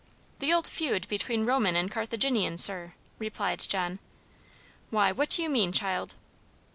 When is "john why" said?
3.59-5.11